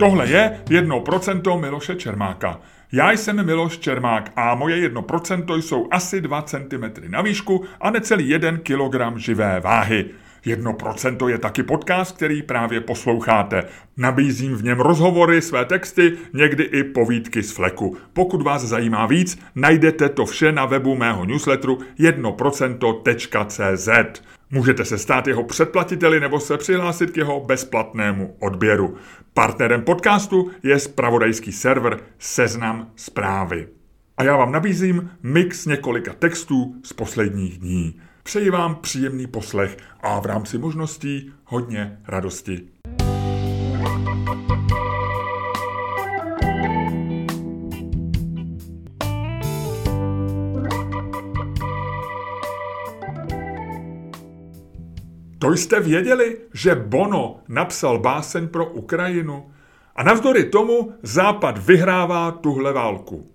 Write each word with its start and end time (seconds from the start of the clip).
Tohle 0.00 0.28
je 0.28 0.60
1% 0.66 1.60
Miloše 1.60 1.94
Čermáka. 1.94 2.60
Já 2.92 3.12
jsem 3.12 3.46
Miloš 3.46 3.78
Čermák 3.78 4.32
a 4.36 4.54
moje 4.54 4.88
1% 4.88 5.58
jsou 5.58 5.88
asi 5.90 6.20
2 6.20 6.42
cm 6.42 6.84
na 7.08 7.22
výšku 7.22 7.64
a 7.80 7.90
necelý 7.90 8.28
1 8.28 8.58
kg 8.58 9.16
živé 9.16 9.60
váhy. 9.60 10.04
1% 10.46 11.28
je 11.28 11.38
taky 11.38 11.62
podcast, 11.62 12.16
který 12.16 12.42
právě 12.42 12.80
posloucháte. 12.80 13.64
Nabízím 13.96 14.56
v 14.56 14.64
něm 14.64 14.80
rozhovory, 14.80 15.42
své 15.42 15.64
texty, 15.64 16.12
někdy 16.32 16.64
i 16.64 16.84
povídky 16.84 17.42
z 17.42 17.52
fleku. 17.52 17.96
Pokud 18.12 18.42
vás 18.42 18.62
zajímá 18.62 19.06
víc, 19.06 19.38
najdete 19.54 20.08
to 20.08 20.26
vše 20.26 20.52
na 20.52 20.66
webu 20.66 20.96
mého 20.96 21.24
newsletteru 21.24 21.78
1%.cz. 21.98 23.88
Můžete 24.52 24.84
se 24.84 24.98
stát 24.98 25.26
jeho 25.26 25.44
předplatiteli 25.44 26.20
nebo 26.20 26.40
se 26.40 26.58
přihlásit 26.58 27.10
k 27.10 27.16
jeho 27.16 27.40
bezplatnému 27.40 28.36
odběru. 28.38 28.96
Partnerem 29.34 29.82
podcastu 29.82 30.50
je 30.62 30.78
spravodajský 30.78 31.52
server 31.52 32.00
Seznam 32.18 32.90
zprávy. 32.96 33.68
A 34.16 34.24
já 34.24 34.36
vám 34.36 34.52
nabízím 34.52 35.10
mix 35.22 35.66
několika 35.66 36.12
textů 36.12 36.74
z 36.84 36.92
posledních 36.92 37.58
dní. 37.58 38.00
Přeji 38.22 38.50
vám 38.50 38.74
příjemný 38.74 39.26
poslech 39.26 39.76
a 40.00 40.20
v 40.20 40.26
rámci 40.26 40.58
možností 40.58 41.32
hodně 41.44 41.98
radosti. 42.08 42.79
To 55.40 55.52
jste 55.52 55.80
věděli, 55.80 56.38
že 56.54 56.74
Bono 56.74 57.40
napsal 57.48 57.98
báseň 57.98 58.48
pro 58.48 58.66
Ukrajinu? 58.66 59.50
A 59.96 60.02
navzdory 60.02 60.44
tomu 60.44 60.92
Západ 61.02 61.58
vyhrává 61.58 62.30
tuhle 62.30 62.72
válku. 62.72 63.26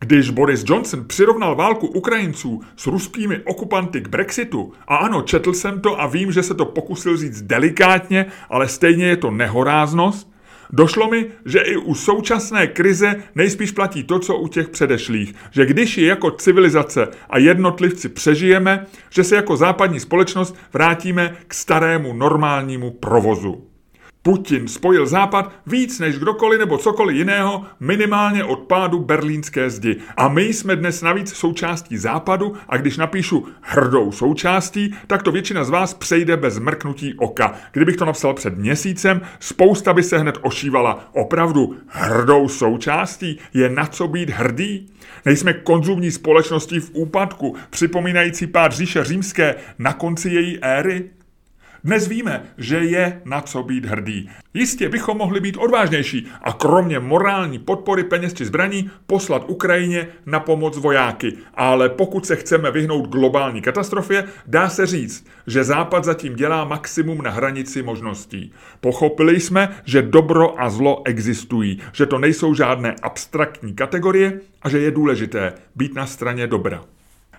Když 0.00 0.30
Boris 0.30 0.64
Johnson 0.66 1.04
přirovnal 1.04 1.56
válku 1.56 1.86
Ukrajinců 1.86 2.60
s 2.76 2.86
ruskými 2.86 3.42
okupanty 3.44 4.00
k 4.00 4.08
Brexitu, 4.08 4.72
a 4.88 4.96
ano, 4.96 5.22
četl 5.22 5.52
jsem 5.52 5.80
to 5.80 6.00
a 6.00 6.06
vím, 6.06 6.32
že 6.32 6.42
se 6.42 6.54
to 6.54 6.64
pokusil 6.64 7.16
říct 7.16 7.42
delikátně, 7.42 8.26
ale 8.48 8.68
stejně 8.68 9.06
je 9.06 9.16
to 9.16 9.30
nehoráznost, 9.30 10.33
Došlo 10.72 11.10
mi, 11.10 11.26
že 11.44 11.58
i 11.58 11.76
u 11.76 11.94
současné 11.94 12.66
krize 12.66 13.22
nejspíš 13.34 13.70
platí 13.70 14.04
to, 14.04 14.18
co 14.18 14.36
u 14.36 14.48
těch 14.48 14.68
předešlých, 14.68 15.34
že 15.50 15.66
když 15.66 15.98
ji 15.98 16.06
jako 16.06 16.30
civilizace 16.30 17.08
a 17.30 17.38
jednotlivci 17.38 18.08
přežijeme, 18.08 18.86
že 19.10 19.24
se 19.24 19.36
jako 19.36 19.56
západní 19.56 20.00
společnost 20.00 20.56
vrátíme 20.72 21.36
k 21.48 21.54
starému 21.54 22.12
normálnímu 22.12 22.90
provozu. 22.90 23.73
Putin 24.24 24.68
spojil 24.68 25.06
Západ 25.06 25.52
víc 25.66 25.98
než 25.98 26.18
kdokoliv 26.18 26.60
nebo 26.60 26.78
cokoliv 26.78 27.16
jiného 27.16 27.64
minimálně 27.80 28.44
od 28.44 28.58
pádu 28.58 28.98
berlínské 28.98 29.70
zdi. 29.70 29.96
A 30.16 30.28
my 30.28 30.42
jsme 30.42 30.76
dnes 30.76 31.02
navíc 31.02 31.34
součástí 31.34 31.96
Západu 31.96 32.56
a 32.68 32.76
když 32.76 32.96
napíšu 32.96 33.46
hrdou 33.60 34.12
součástí, 34.12 34.94
tak 35.06 35.22
to 35.22 35.32
většina 35.32 35.64
z 35.64 35.70
vás 35.70 35.94
přejde 35.94 36.36
bez 36.36 36.58
mrknutí 36.58 37.14
oka. 37.14 37.54
Kdybych 37.72 37.96
to 37.96 38.04
napsal 38.04 38.34
před 38.34 38.58
měsícem, 38.58 39.20
spousta 39.40 39.92
by 39.92 40.02
se 40.02 40.18
hned 40.18 40.38
ošívala. 40.40 41.08
Opravdu 41.12 41.76
hrdou 41.86 42.48
součástí 42.48 43.38
je 43.54 43.68
na 43.68 43.86
co 43.86 44.08
být 44.08 44.30
hrdý? 44.30 44.90
Nejsme 45.24 45.52
konzumní 45.52 46.10
společností 46.10 46.80
v 46.80 46.90
úpadku, 46.92 47.56
připomínající 47.70 48.46
pád 48.46 48.72
říše 48.72 49.04
římské 49.04 49.54
na 49.78 49.92
konci 49.92 50.28
její 50.28 50.58
éry? 50.62 51.10
Dnes 51.84 52.08
víme, 52.08 52.42
že 52.58 52.76
je 52.76 53.20
na 53.24 53.40
co 53.40 53.62
být 53.62 53.84
hrdý. 53.84 54.30
Jistě 54.54 54.88
bychom 54.88 55.18
mohli 55.18 55.40
být 55.40 55.56
odvážnější 55.56 56.28
a 56.42 56.52
kromě 56.52 56.98
morální 56.98 57.58
podpory 57.58 58.04
peněz 58.04 58.34
či 58.34 58.44
zbraní 58.44 58.90
poslat 59.06 59.44
Ukrajině 59.46 60.08
na 60.26 60.40
pomoc 60.40 60.78
vojáky. 60.78 61.32
Ale 61.54 61.88
pokud 61.88 62.26
se 62.26 62.36
chceme 62.36 62.70
vyhnout 62.70 63.08
globální 63.08 63.62
katastrofě, 63.62 64.24
dá 64.46 64.68
se 64.68 64.86
říct, 64.86 65.26
že 65.46 65.64
Západ 65.64 66.04
zatím 66.04 66.36
dělá 66.36 66.64
maximum 66.64 67.22
na 67.22 67.30
hranici 67.30 67.82
možností. 67.82 68.52
Pochopili 68.80 69.40
jsme, 69.40 69.76
že 69.84 70.02
dobro 70.02 70.62
a 70.62 70.70
zlo 70.70 71.02
existují, 71.06 71.80
že 71.92 72.06
to 72.06 72.18
nejsou 72.18 72.54
žádné 72.54 72.94
abstraktní 73.02 73.74
kategorie 73.74 74.40
a 74.62 74.68
že 74.68 74.80
je 74.80 74.90
důležité 74.90 75.52
být 75.76 75.94
na 75.94 76.06
straně 76.06 76.46
dobra. 76.46 76.93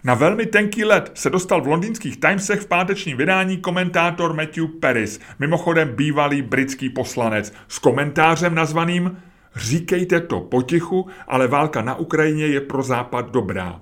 Na 0.05 0.13
velmi 0.13 0.45
tenký 0.45 0.85
led 0.85 1.11
se 1.13 1.29
dostal 1.29 1.61
v 1.61 1.67
londýnských 1.67 2.17
Timesech 2.17 2.61
v 2.61 2.65
pátečním 2.65 3.17
vydání 3.17 3.57
komentátor 3.57 4.33
Matthew 4.33 4.67
Paris, 4.79 5.19
mimochodem 5.39 5.95
bývalý 5.95 6.41
britský 6.41 6.89
poslanec, 6.89 7.53
s 7.67 7.79
komentářem 7.79 8.55
nazvaným 8.55 9.17
Říkejte 9.55 10.19
to 10.19 10.39
potichu, 10.39 11.07
ale 11.27 11.47
válka 11.47 11.81
na 11.81 11.95
Ukrajině 11.95 12.47
je 12.47 12.61
pro 12.61 12.83
Západ 12.83 13.31
dobrá. 13.31 13.81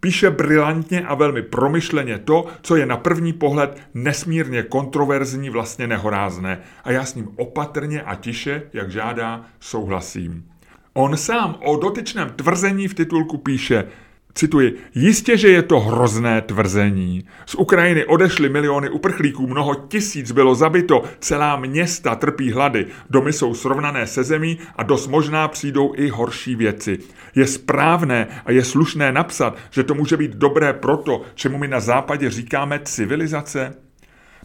Píše 0.00 0.30
brilantně 0.30 1.02
a 1.02 1.14
velmi 1.14 1.42
promyšleně 1.42 2.18
to, 2.18 2.46
co 2.62 2.76
je 2.76 2.86
na 2.86 2.96
první 2.96 3.32
pohled 3.32 3.80
nesmírně 3.94 4.62
kontroverzní, 4.62 5.50
vlastně 5.50 5.86
nehorázné. 5.86 6.60
A 6.84 6.92
já 6.92 7.04
s 7.04 7.14
ním 7.14 7.28
opatrně 7.36 8.02
a 8.02 8.14
tiše, 8.14 8.62
jak 8.72 8.90
žádá, 8.90 9.44
souhlasím. 9.60 10.44
On 10.92 11.16
sám 11.16 11.56
o 11.64 11.76
dotyčném 11.76 12.30
tvrzení 12.30 12.88
v 12.88 12.94
titulku 12.94 13.38
píše– 13.38 13.84
Cituji, 14.38 14.78
jistě, 14.94 15.36
že 15.36 15.48
je 15.48 15.62
to 15.62 15.80
hrozné 15.80 16.40
tvrzení. 16.40 17.24
Z 17.46 17.54
Ukrajiny 17.54 18.04
odešly 18.04 18.48
miliony 18.48 18.90
uprchlíků, 18.90 19.46
mnoho 19.46 19.74
tisíc 19.74 20.32
bylo 20.32 20.54
zabito, 20.54 21.02
celá 21.20 21.56
města 21.56 22.14
trpí 22.14 22.52
hlady, 22.52 22.86
domy 23.10 23.32
jsou 23.32 23.54
srovnané 23.54 24.06
se 24.06 24.24
zemí 24.24 24.58
a 24.76 24.82
dost 24.82 25.06
možná 25.06 25.48
přijdou 25.48 25.92
i 25.96 26.08
horší 26.08 26.54
věci. 26.54 26.98
Je 27.34 27.46
správné 27.46 28.42
a 28.46 28.52
je 28.52 28.64
slušné 28.64 29.12
napsat, 29.12 29.56
že 29.70 29.82
to 29.82 29.94
může 29.94 30.16
být 30.16 30.30
dobré 30.30 30.72
proto, 30.72 31.22
čemu 31.34 31.58
my 31.58 31.68
na 31.68 31.80
západě 31.80 32.30
říkáme 32.30 32.80
civilizace? 32.84 33.87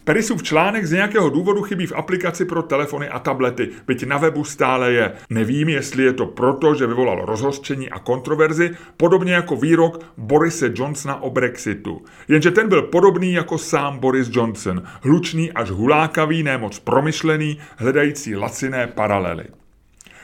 Perisův 0.04 0.42
článek 0.42 0.86
z 0.86 0.92
nějakého 0.92 1.30
důvodu 1.30 1.62
chybí 1.62 1.86
v 1.86 1.92
aplikaci 1.92 2.44
pro 2.44 2.62
telefony 2.62 3.08
a 3.08 3.18
tablety, 3.18 3.70
byť 3.86 4.06
na 4.06 4.18
webu 4.18 4.44
stále 4.44 4.92
je. 4.92 5.12
Nevím, 5.30 5.68
jestli 5.68 6.04
je 6.04 6.12
to 6.12 6.26
proto, 6.26 6.74
že 6.74 6.86
vyvolal 6.86 7.24
rozhořčení 7.24 7.90
a 7.90 7.98
kontroverzi, 7.98 8.70
podobně 8.96 9.34
jako 9.34 9.56
výrok 9.56 10.04
Borise 10.16 10.72
Johnsona 10.74 11.22
o 11.22 11.30
Brexitu. 11.30 12.02
Jenže 12.28 12.50
ten 12.50 12.68
byl 12.68 12.82
podobný 12.82 13.32
jako 13.32 13.58
sám 13.58 13.98
Boris 13.98 14.28
Johnson, 14.32 14.82
hlučný 15.02 15.52
až 15.52 15.70
hulákavý, 15.70 16.42
nemoc 16.42 16.78
promyšlený, 16.78 17.58
hledající 17.76 18.36
laciné 18.36 18.86
paralely. 18.86 19.44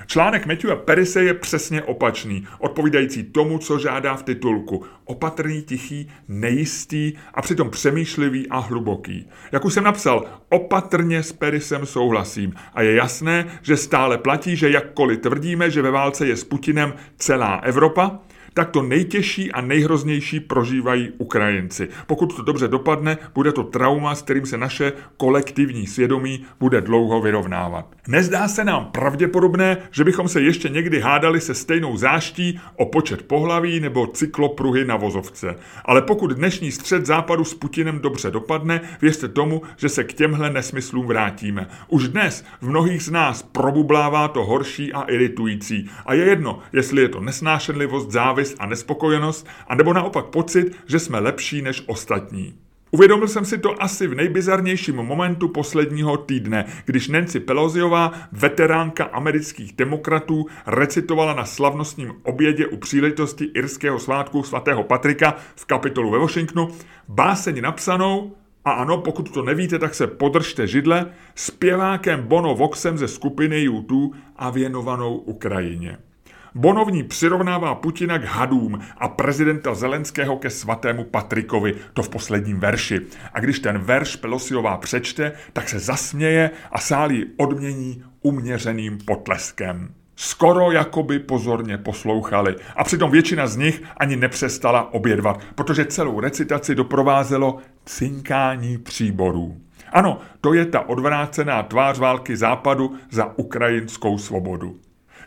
Článek 0.06 0.46
Matthewa 0.46 0.76
Perise 0.76 1.24
je 1.24 1.34
přesně 1.34 1.82
opačný, 1.82 2.46
odpovídající 2.58 3.22
tomu, 3.22 3.58
co 3.58 3.78
žádá 3.78 4.16
v 4.16 4.22
titulku. 4.22 4.84
Opatrný, 5.04 5.62
tichý, 5.62 6.08
nejistý 6.28 7.12
a 7.34 7.42
přitom 7.42 7.70
přemýšlivý 7.70 8.48
a 8.48 8.58
hluboký. 8.58 9.28
Jak 9.52 9.64
už 9.64 9.74
jsem 9.74 9.84
napsal, 9.84 10.24
opatrně 10.48 11.22
s 11.22 11.32
Perisem 11.32 11.86
souhlasím 11.86 12.54
a 12.74 12.82
je 12.82 12.94
jasné, 12.94 13.46
že 13.62 13.76
stále 13.76 14.18
platí, 14.18 14.56
že 14.56 14.70
jakkoliv 14.70 15.20
tvrdíme, 15.20 15.70
že 15.70 15.82
ve 15.82 15.90
válce 15.90 16.26
je 16.26 16.36
s 16.36 16.44
Putinem 16.44 16.94
celá 17.16 17.56
Evropa, 17.56 18.18
tak 18.54 18.70
to 18.70 18.82
nejtěžší 18.82 19.52
a 19.52 19.60
nejhroznější 19.60 20.40
prožívají 20.40 21.10
Ukrajinci. 21.18 21.88
Pokud 22.06 22.36
to 22.36 22.42
dobře 22.42 22.68
dopadne, 22.68 23.18
bude 23.34 23.52
to 23.52 23.62
trauma, 23.62 24.14
s 24.14 24.22
kterým 24.22 24.46
se 24.46 24.58
naše 24.58 24.92
kolektivní 25.16 25.86
svědomí 25.86 26.44
bude 26.60 26.80
dlouho 26.80 27.20
vyrovnávat. 27.20 27.86
Nezdá 28.08 28.48
se 28.48 28.64
nám 28.64 28.84
pravděpodobné, 28.84 29.76
že 29.90 30.04
bychom 30.04 30.28
se 30.28 30.40
ještě 30.40 30.68
někdy 30.68 31.00
hádali 31.00 31.40
se 31.40 31.54
stejnou 31.54 31.96
záští 31.96 32.60
o 32.76 32.86
počet 32.86 33.22
pohlaví 33.22 33.80
nebo 33.80 34.06
cyklopruhy 34.06 34.84
na 34.84 34.96
vozovce. 34.96 35.56
Ale 35.84 36.02
pokud 36.02 36.30
dnešní 36.30 36.72
střed 36.72 37.06
západu 37.06 37.44
s 37.44 37.54
Putinem 37.54 37.98
dobře 37.98 38.30
dopadne, 38.30 38.80
věřte 39.02 39.28
tomu, 39.28 39.62
že 39.76 39.88
se 39.88 40.04
k 40.04 40.12
těmhle 40.12 40.50
nesmyslům 40.50 41.06
vrátíme. 41.06 41.68
Už 41.88 42.08
dnes 42.08 42.44
v 42.60 42.68
mnohých 42.68 43.02
z 43.02 43.10
nás 43.10 43.42
probublává 43.42 44.28
to 44.28 44.44
horší 44.44 44.92
a 44.92 45.02
iritující. 45.02 45.90
A 46.06 46.14
je 46.14 46.24
jedno, 46.24 46.58
jestli 46.72 47.02
je 47.02 47.08
to 47.08 47.20
nesnášenlivost, 47.20 48.10
závist, 48.10 48.39
závist 48.40 48.56
a 48.58 48.66
nespokojenost, 48.66 49.46
anebo 49.68 49.92
naopak 49.92 50.26
pocit, 50.26 50.76
že 50.86 50.98
jsme 50.98 51.18
lepší 51.18 51.62
než 51.62 51.82
ostatní. 51.86 52.54
Uvědomil 52.90 53.28
jsem 53.28 53.44
si 53.44 53.58
to 53.58 53.82
asi 53.82 54.06
v 54.06 54.14
nejbizarnějším 54.14 54.96
momentu 54.96 55.48
posledního 55.48 56.16
týdne, 56.16 56.64
když 56.84 57.08
Nancy 57.08 57.40
Pelosiová, 57.40 58.12
veteránka 58.32 59.04
amerických 59.04 59.72
demokratů, 59.72 60.46
recitovala 60.66 61.34
na 61.34 61.44
slavnostním 61.44 62.12
obědě 62.22 62.66
u 62.66 62.76
příležitosti 62.76 63.44
irského 63.44 63.98
svátku 63.98 64.42
svatého 64.42 64.82
Patrika 64.82 65.36
v 65.56 65.64
kapitolu 65.64 66.10
ve 66.10 66.18
Washingtonu 66.18 66.68
báseň 67.08 67.60
napsanou, 67.60 68.32
a 68.64 68.70
ano, 68.70 68.98
pokud 68.98 69.30
to 69.30 69.42
nevíte, 69.42 69.78
tak 69.78 69.94
se 69.94 70.06
podržte 70.06 70.66
židle, 70.66 71.06
zpěvákem 71.34 72.22
Bono 72.22 72.54
Voxem 72.54 72.98
ze 72.98 73.08
skupiny 73.08 73.68
U2 73.68 74.10
a 74.36 74.50
věnovanou 74.50 75.16
Ukrajině. 75.16 76.09
Bonovní 76.54 77.02
přirovnává 77.02 77.74
Putina 77.74 78.18
k 78.18 78.24
hadům 78.24 78.80
a 78.98 79.08
prezidenta 79.08 79.74
Zelenského 79.74 80.36
ke 80.36 80.50
svatému 80.50 81.04
Patrikovi, 81.04 81.74
to 81.92 82.02
v 82.02 82.08
posledním 82.08 82.60
verši. 82.60 83.00
A 83.32 83.40
když 83.40 83.58
ten 83.58 83.78
verš 83.78 84.16
Pelosiová 84.16 84.76
přečte, 84.76 85.32
tak 85.52 85.68
se 85.68 85.78
zasměje 85.78 86.50
a 86.72 86.78
sálí 86.78 87.26
odmění 87.36 88.02
uměřeným 88.22 88.98
potleskem. 89.04 89.94
Skoro 90.16 90.70
jakoby 90.70 91.18
pozorně 91.18 91.78
poslouchali 91.78 92.56
a 92.76 92.84
přitom 92.84 93.10
většina 93.10 93.46
z 93.46 93.56
nich 93.56 93.82
ani 93.96 94.16
nepřestala 94.16 94.94
obědvat, 94.94 95.40
protože 95.54 95.84
celou 95.84 96.20
recitaci 96.20 96.74
doprovázelo 96.74 97.58
cinkání 97.86 98.78
příborů. 98.78 99.56
Ano, 99.92 100.18
to 100.40 100.54
je 100.54 100.66
ta 100.66 100.88
odvrácená 100.88 101.62
tvář 101.62 101.98
války 101.98 102.36
západu 102.36 102.94
za 103.10 103.38
ukrajinskou 103.38 104.18
svobodu. 104.18 104.76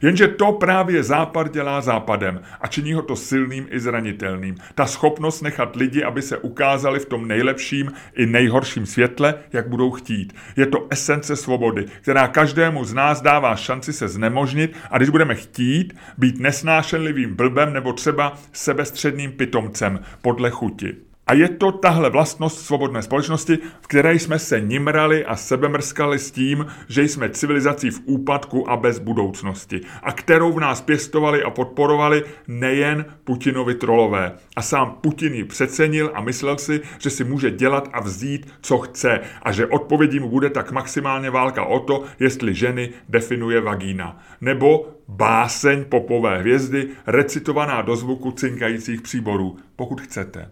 Jenže 0.03 0.27
to 0.27 0.51
právě 0.51 1.03
Západ 1.03 1.53
dělá 1.53 1.81
Západem 1.81 2.41
a 2.61 2.67
činí 2.67 2.93
ho 2.93 3.01
to 3.01 3.15
silným 3.15 3.67
i 3.69 3.79
zranitelným. 3.79 4.55
Ta 4.75 4.85
schopnost 4.85 5.41
nechat 5.41 5.75
lidi, 5.75 6.03
aby 6.03 6.21
se 6.21 6.37
ukázali 6.37 6.99
v 6.99 7.05
tom 7.05 7.27
nejlepším 7.27 7.91
i 8.15 8.25
nejhorším 8.25 8.85
světle, 8.85 9.35
jak 9.53 9.69
budou 9.69 9.91
chtít. 9.91 10.35
Je 10.55 10.65
to 10.65 10.87
esence 10.89 11.35
svobody, 11.35 11.85
která 12.01 12.27
každému 12.27 12.85
z 12.85 12.93
nás 12.93 13.21
dává 13.21 13.55
šanci 13.55 13.93
se 13.93 14.07
znemožnit 14.07 14.75
a 14.91 14.97
když 14.97 15.09
budeme 15.09 15.35
chtít, 15.35 15.93
být 16.17 16.39
nesnášenlivým 16.39 17.35
blbem 17.35 17.73
nebo 17.73 17.93
třeba 17.93 18.33
sebestředným 18.51 19.31
pitomcem 19.31 19.99
podle 20.21 20.49
chuti. 20.49 21.12
A 21.27 21.33
je 21.33 21.49
to 21.49 21.71
tahle 21.71 22.09
vlastnost 22.09 22.59
svobodné 22.59 23.01
společnosti, 23.01 23.57
v 23.81 23.87
které 23.87 24.15
jsme 24.15 24.39
se 24.39 24.61
nimrali 24.61 25.25
a 25.25 25.35
sebemrskali 25.35 26.19
s 26.19 26.31
tím, 26.31 26.65
že 26.87 27.03
jsme 27.03 27.29
civilizací 27.29 27.89
v 27.89 28.01
úpadku 28.05 28.69
a 28.69 28.77
bez 28.77 28.99
budoucnosti. 28.99 29.81
A 30.03 30.11
kterou 30.11 30.53
v 30.53 30.59
nás 30.59 30.81
pěstovali 30.81 31.43
a 31.43 31.49
podporovali 31.49 32.23
nejen 32.47 33.05
Putinovi 33.23 33.75
trolové. 33.75 34.31
A 34.55 34.61
sám 34.61 34.97
Putin 35.01 35.33
ji 35.33 35.43
přecenil 35.43 36.11
a 36.13 36.21
myslel 36.21 36.57
si, 36.57 36.81
že 36.99 37.09
si 37.09 37.23
může 37.23 37.51
dělat 37.51 37.89
a 37.93 37.99
vzít, 37.99 38.53
co 38.61 38.77
chce. 38.77 39.19
A 39.41 39.51
že 39.51 39.67
odpovědí 39.67 40.19
mu 40.19 40.29
bude 40.29 40.49
tak 40.49 40.71
maximálně 40.71 41.29
válka 41.29 41.65
o 41.65 41.79
to, 41.79 42.03
jestli 42.19 42.53
ženy 42.53 42.89
definuje 43.09 43.61
vagína. 43.61 44.19
Nebo 44.41 44.87
báseň 45.07 45.85
popové 45.85 46.37
hvězdy, 46.37 46.87
recitovaná 47.07 47.81
do 47.81 47.95
zvuku 47.95 48.31
cinkajících 48.31 49.01
příborů, 49.01 49.57
pokud 49.75 50.01
chcete. 50.01 50.51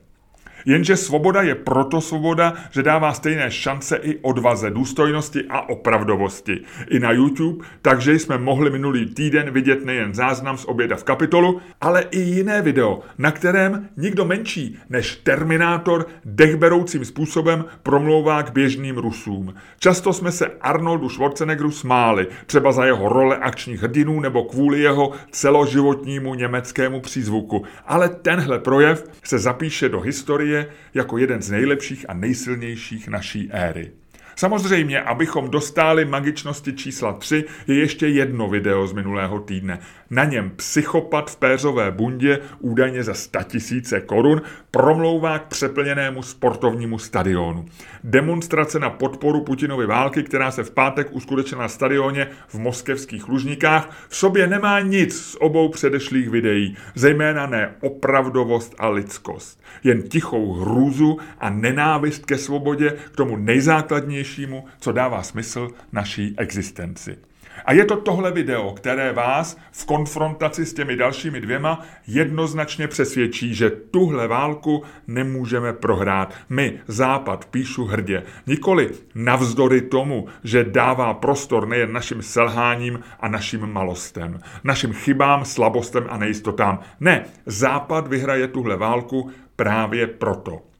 Jenže 0.65 0.97
svoboda 0.97 1.41
je 1.41 1.55
proto 1.55 2.01
svoboda, 2.01 2.53
že 2.71 2.83
dává 2.83 3.13
stejné 3.13 3.51
šance 3.51 3.95
i 4.03 4.19
odvaze, 4.21 4.69
důstojnosti 4.69 5.43
a 5.49 5.69
opravdovosti. 5.69 6.61
I 6.89 6.99
na 6.99 7.11
YouTube, 7.11 7.65
takže 7.81 8.13
jsme 8.13 8.37
mohli 8.37 8.69
minulý 8.69 9.05
týden 9.05 9.51
vidět 9.51 9.85
nejen 9.85 10.13
záznam 10.13 10.57
z 10.57 10.65
oběda 10.65 10.95
v 10.95 11.03
kapitolu, 11.03 11.61
ale 11.81 12.01
i 12.11 12.19
jiné 12.19 12.61
video, 12.61 12.99
na 13.17 13.31
kterém 13.31 13.89
nikdo 13.97 14.25
menší 14.25 14.77
než 14.89 15.15
Terminátor 15.15 16.05
dechberoucím 16.25 17.05
způsobem 17.05 17.65
promlouvá 17.83 18.43
k 18.43 18.51
běžným 18.51 18.97
Rusům. 18.97 19.53
Často 19.79 20.13
jsme 20.13 20.31
se 20.31 20.51
Arnoldu 20.61 21.09
Schwarzeneggeru 21.09 21.71
smáli, 21.71 22.27
třeba 22.45 22.71
za 22.71 22.85
jeho 22.85 23.09
role 23.09 23.37
akčních 23.37 23.81
hrdinů 23.81 24.19
nebo 24.19 24.43
kvůli 24.43 24.79
jeho 24.79 25.11
celoživotnímu 25.31 26.35
německému 26.35 27.01
přízvuku. 27.01 27.63
Ale 27.85 28.09
tenhle 28.09 28.59
projev 28.59 29.09
se 29.23 29.39
zapíše 29.39 29.89
do 29.89 29.99
historie 29.99 30.50
historie 30.51 30.67
jako 30.93 31.17
jeden 31.17 31.41
z 31.41 31.51
nejlepších 31.51 32.09
a 32.09 32.13
nejsilnějších 32.13 33.07
naší 33.07 33.49
éry. 33.51 33.91
Samozřejmě, 34.35 35.01
abychom 35.01 35.49
dostali 35.49 36.05
magičnosti 36.05 36.73
čísla 36.73 37.13
3, 37.13 37.43
je 37.67 37.75
ještě 37.75 38.07
jedno 38.07 38.47
video 38.47 38.87
z 38.87 38.93
minulého 38.93 39.39
týdne. 39.39 39.79
Na 40.11 40.25
něm 40.25 40.51
psychopat 40.55 41.31
v 41.31 41.35
péřové 41.35 41.91
bundě, 41.91 42.39
údajně 42.59 43.03
za 43.03 43.13
100 43.13 43.39
tisíce 43.43 44.01
korun, 44.01 44.41
promlouvá 44.71 45.39
k 45.39 45.47
přeplněnému 45.47 46.23
sportovnímu 46.23 46.99
stadionu. 46.99 47.65
Demonstrace 48.03 48.79
na 48.79 48.89
podporu 48.89 49.43
Putinovy 49.43 49.85
války, 49.85 50.23
která 50.23 50.51
se 50.51 50.63
v 50.63 50.71
pátek 50.71 51.07
uskutečnila 51.11 51.61
na 51.61 51.67
stadioně 51.67 52.27
v 52.47 52.55
moskevských 52.55 53.27
Lužnikách, 53.27 53.89
v 54.09 54.15
sobě 54.15 54.47
nemá 54.47 54.79
nic 54.79 55.21
z 55.21 55.35
obou 55.39 55.69
předešlých 55.69 56.29
videí, 56.29 56.77
zejména 56.95 57.47
ne 57.47 57.75
opravdovost 57.81 58.75
a 58.79 58.89
lidskost. 58.89 59.63
Jen 59.83 60.01
tichou 60.01 60.53
hrůzu 60.53 61.17
a 61.39 61.49
nenávist 61.49 62.25
ke 62.25 62.37
svobodě, 62.37 62.93
k 63.11 63.15
tomu 63.15 63.37
nejzákladnějšímu, 63.37 64.65
co 64.79 64.91
dává 64.91 65.23
smysl 65.23 65.67
naší 65.91 66.33
existenci. 66.37 67.30
A 67.65 67.73
je 67.73 67.85
to 67.85 67.97
tohle 67.97 68.31
video, 68.31 68.71
které 68.71 69.13
vás 69.13 69.57
v 69.71 69.85
konfrontaci 69.85 70.65
s 70.65 70.73
těmi 70.73 70.95
dalšími 70.95 71.41
dvěma 71.41 71.79
jednoznačně 72.07 72.87
přesvědčí, 72.87 73.55
že 73.55 73.69
tuhle 73.69 74.27
válku 74.27 74.83
nemůžeme 75.07 75.73
prohrát. 75.73 76.33
My, 76.49 76.79
Západ, 76.87 77.45
píšu 77.45 77.85
hrdě, 77.85 78.23
nikoli 78.47 78.89
navzdory 79.15 79.81
tomu, 79.81 80.27
že 80.43 80.63
dává 80.63 81.13
prostor 81.13 81.67
nejen 81.67 81.93
našim 81.93 82.21
selháním 82.21 82.99
a 83.19 83.27
našim 83.27 83.73
malostem, 83.73 84.39
našim 84.63 84.93
chybám, 84.93 85.45
slabostem 85.45 86.07
a 86.09 86.17
nejistotám. 86.17 86.79
Ne, 86.99 87.25
Západ 87.45 88.07
vyhraje 88.07 88.47
tuhle 88.47 88.77
válku 88.77 89.29
právě 89.55 90.07
proto. 90.07 90.70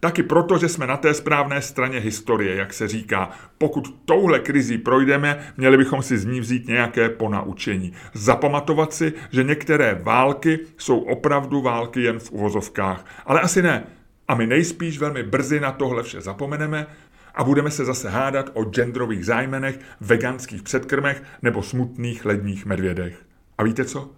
Taky 0.00 0.22
proto, 0.22 0.58
že 0.58 0.68
jsme 0.68 0.86
na 0.86 0.96
té 0.96 1.14
správné 1.14 1.62
straně 1.62 1.98
historie, 1.98 2.54
jak 2.54 2.72
se 2.72 2.88
říká. 2.88 3.30
Pokud 3.58 3.94
touhle 4.04 4.38
krizi 4.38 4.78
projdeme, 4.78 5.52
měli 5.56 5.76
bychom 5.76 6.02
si 6.02 6.18
z 6.18 6.24
ní 6.24 6.40
vzít 6.40 6.68
nějaké 6.68 7.08
ponaučení. 7.08 7.92
Zapamatovat 8.14 8.92
si, 8.92 9.12
že 9.30 9.44
některé 9.44 10.00
války 10.02 10.58
jsou 10.76 10.98
opravdu 10.98 11.62
války 11.62 12.02
jen 12.02 12.18
v 12.18 12.30
uvozovkách. 12.30 13.04
Ale 13.26 13.40
asi 13.40 13.62
ne. 13.62 13.86
A 14.28 14.34
my 14.34 14.46
nejspíš 14.46 14.98
velmi 14.98 15.22
brzy 15.22 15.60
na 15.60 15.72
tohle 15.72 16.02
vše 16.02 16.20
zapomeneme 16.20 16.86
a 17.34 17.44
budeme 17.44 17.70
se 17.70 17.84
zase 17.84 18.10
hádat 18.10 18.50
o 18.54 18.64
genderových 18.64 19.26
zájmenech, 19.26 19.78
veganských 20.00 20.62
předkrmech 20.62 21.22
nebo 21.42 21.62
smutných 21.62 22.24
ledních 22.24 22.66
medvědech. 22.66 23.22
A 23.58 23.62
víte 23.62 23.84
co? 23.84 24.10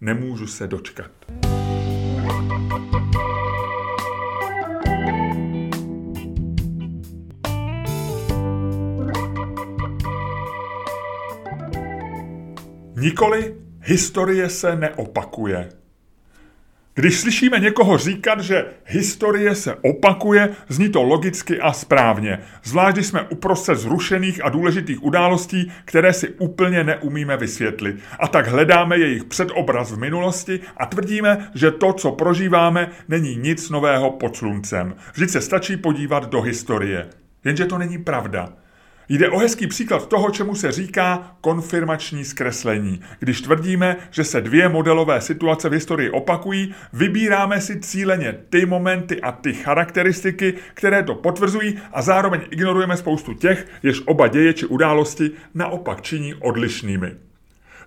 Nemůžu 0.00 0.46
se 0.46 0.66
dočkat. 0.66 1.10
Nikoli 13.08 13.54
historie 13.82 14.48
se 14.48 14.76
neopakuje. 14.76 15.68
Když 16.94 17.20
slyšíme 17.20 17.58
někoho 17.58 17.98
říkat, 17.98 18.40
že 18.40 18.66
historie 18.84 19.54
se 19.54 19.74
opakuje, 19.74 20.48
zní 20.68 20.88
to 20.88 21.02
logicky 21.02 21.60
a 21.60 21.72
správně. 21.72 22.38
Zvlášť, 22.64 22.96
když 22.96 23.06
jsme 23.06 23.22
uprostřed 23.22 23.74
zrušených 23.74 24.44
a 24.44 24.48
důležitých 24.48 25.04
událostí, 25.04 25.72
které 25.84 26.12
si 26.12 26.28
úplně 26.28 26.84
neumíme 26.84 27.36
vysvětlit. 27.36 27.96
A 28.18 28.28
tak 28.28 28.46
hledáme 28.46 28.98
jejich 28.98 29.24
předobraz 29.24 29.92
v 29.92 29.98
minulosti 29.98 30.60
a 30.76 30.86
tvrdíme, 30.86 31.50
že 31.54 31.70
to, 31.70 31.92
co 31.92 32.12
prožíváme, 32.12 32.90
není 33.08 33.36
nic 33.36 33.70
nového 33.70 34.10
pod 34.10 34.36
sluncem. 34.36 34.94
Vždyť 35.12 35.30
se 35.30 35.40
stačí 35.40 35.76
podívat 35.76 36.30
do 36.30 36.42
historie. 36.42 37.08
Jenže 37.44 37.66
to 37.66 37.78
není 37.78 37.98
pravda. 37.98 38.52
Jde 39.08 39.30
o 39.30 39.38
hezký 39.38 39.66
příklad 39.66 40.08
toho, 40.08 40.30
čemu 40.30 40.54
se 40.54 40.72
říká 40.72 41.36
konfirmační 41.40 42.24
zkreslení. 42.24 43.00
Když 43.18 43.40
tvrdíme, 43.40 43.96
že 44.10 44.24
se 44.24 44.40
dvě 44.40 44.68
modelové 44.68 45.20
situace 45.20 45.68
v 45.68 45.72
historii 45.72 46.10
opakují, 46.10 46.74
vybíráme 46.92 47.60
si 47.60 47.80
cíleně 47.80 48.38
ty 48.50 48.66
momenty 48.66 49.20
a 49.20 49.32
ty 49.32 49.54
charakteristiky, 49.54 50.54
které 50.74 51.02
to 51.02 51.14
potvrzují 51.14 51.78
a 51.92 52.02
zároveň 52.02 52.40
ignorujeme 52.50 52.96
spoustu 52.96 53.34
těch, 53.34 53.66
jež 53.82 54.02
oba 54.06 54.28
děje 54.28 54.52
či 54.52 54.66
události 54.66 55.30
naopak 55.54 56.02
činí 56.02 56.34
odlišnými. 56.34 57.27